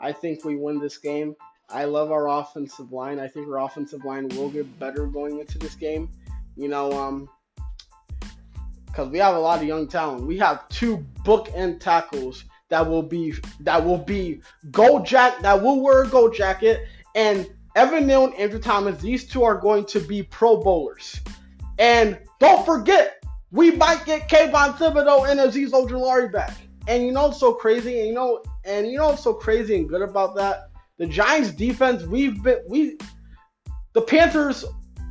[0.00, 1.34] I think we win this game.
[1.68, 3.18] I love our offensive line.
[3.18, 6.08] I think our offensive line will get better going into this game.
[6.56, 7.28] You know, um,
[8.94, 10.24] because we have a lot of young talent.
[10.24, 12.44] We have two bookend tackles
[12.74, 14.40] that will be that will be
[14.72, 19.00] gold jack that will wear a gold jacket and Evan Neal and Andrew Thomas.
[19.00, 21.20] These two are going to be Pro Bowlers.
[21.78, 23.22] And don't forget,
[23.52, 26.56] we might get Kayvon Thibodeaux and Azeez Ojulari back.
[26.88, 28.00] And you know what's so crazy?
[28.00, 30.70] And you know, and you know what's so crazy and good about that?
[30.98, 32.98] The Giants defense, we've been we
[33.92, 34.64] the Panthers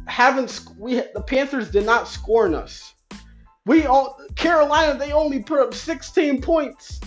[0.08, 2.94] haven't we the Panthers did not score on us.
[3.66, 7.00] We all Carolina they only put up 16 points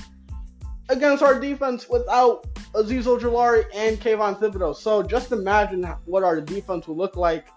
[0.89, 4.77] against our defense without Azeez Ojulari and Kayvon Thibodeaux.
[4.77, 7.49] So just imagine what our defense will look like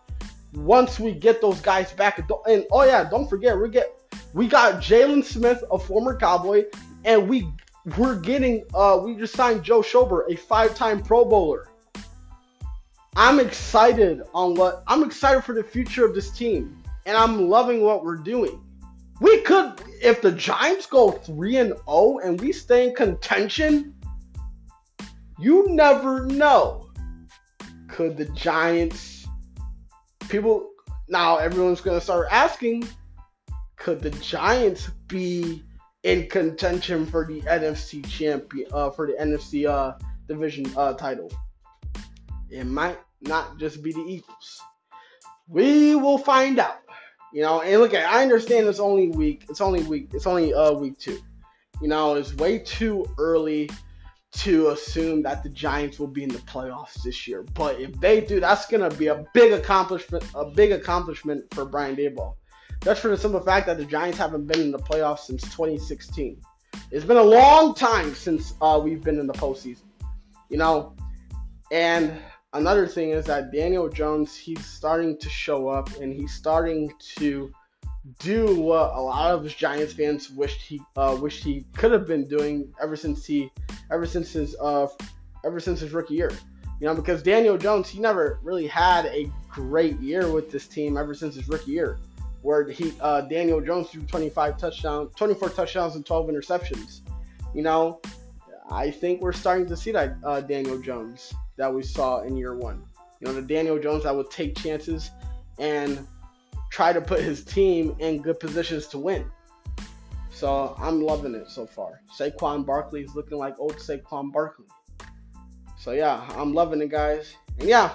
[0.53, 2.19] once we get those guys back.
[2.47, 3.95] And oh yeah, don't forget we get
[4.33, 6.65] we got Jaylon Smith, a former Cowboy,
[7.05, 7.47] and we
[7.97, 11.67] we're getting uh we just signed Joe Schobert, a five-time Pro Bowler.
[13.15, 17.81] I'm excited on what I'm excited for the future of this team, and I'm loving
[17.81, 18.61] what we're doing.
[19.21, 23.93] We could, if the Giants go three and zero oh and we stay in contention,
[25.37, 26.89] you never know.
[27.87, 29.27] Could the Giants?
[30.29, 30.69] People
[31.09, 32.87] now, everyone's gonna start asking,
[33.75, 35.63] could the Giants be
[36.03, 39.97] in contention for the NFC champion, uh, for the NFC uh,
[40.27, 41.31] division uh, title?
[42.49, 44.61] It might not just be the Eagles.
[45.47, 46.81] We will find out.
[47.33, 49.45] You know, and look at I understand it's only week.
[49.49, 50.09] It's only week.
[50.13, 51.19] It's only uh week two.
[51.81, 53.69] You know, it's way too early
[54.31, 57.43] to assume that the Giants will be in the playoffs this year.
[57.53, 60.23] But if they do, that's gonna be a big accomplishment.
[60.35, 62.35] A big accomplishment for Brian Daboll.
[62.81, 66.39] That's for the simple fact that the Giants haven't been in the playoffs since 2016.
[66.91, 69.83] It's been a long time since uh, we've been in the postseason.
[70.49, 70.95] You know,
[71.71, 72.17] and
[72.53, 77.51] another thing is that Daniel Jones, he's starting to show up and he's starting to
[78.19, 82.27] do what a lot of Giants fans wished he uh, wished he could have been
[82.27, 83.51] doing ever since he
[83.91, 84.87] ever since his uh,
[85.45, 86.31] ever since his rookie year.
[86.79, 90.97] You know, because Daniel Jones, he never really had a great year with this team
[90.97, 91.99] ever since his rookie year,
[92.41, 97.01] where he uh, Daniel Jones threw 25 touchdowns, 24 touchdowns and 12 interceptions.
[97.53, 97.99] You know,
[98.71, 102.55] I think we're starting to see that uh, Daniel Jones that we saw in year
[102.55, 102.81] one.
[103.19, 105.11] You know, the Daniel Jones that would take chances
[105.59, 106.07] and
[106.71, 109.29] try to put his team in good positions to win.
[110.31, 112.01] So I'm loving it so far.
[112.17, 114.67] Saquon Barkley is looking like old Saquon Barkley.
[115.77, 117.35] So yeah, I'm loving it, guys.
[117.59, 117.93] And yeah,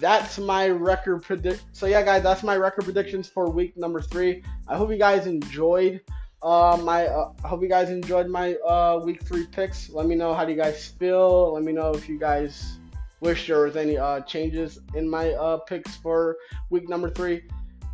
[0.00, 1.64] that's my record predict.
[1.72, 4.42] So yeah, guys, that's my record predictions for week number three.
[4.66, 6.00] I hope you guys enjoyed
[6.42, 9.90] uh, my uh, I hope you guys enjoyed my uh, week three picks.
[9.90, 11.52] Let me know how do you guys feel.
[11.54, 12.78] Let me know if you guys
[13.20, 16.36] wish there was any uh, changes in my uh, picks for
[16.70, 17.42] week number three.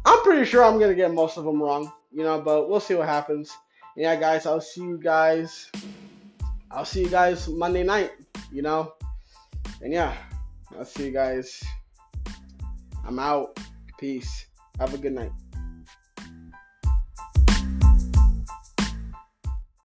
[0.05, 2.95] I'm pretty sure I'm gonna get most of them wrong, you know, but we'll see
[2.95, 3.51] what happens.
[3.97, 5.71] Yeah, guys, I'll see you guys.
[6.71, 8.13] I'll see you guys Monday night,
[8.53, 8.95] you know,
[9.81, 10.15] and yeah,
[10.77, 11.63] I'll see you guys.
[13.07, 13.59] I'm out.
[13.99, 14.47] Peace.
[14.79, 15.31] Have a good night.